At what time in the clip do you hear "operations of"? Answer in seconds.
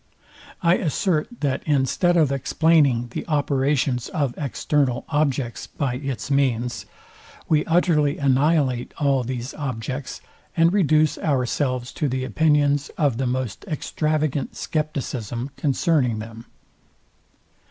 3.27-4.33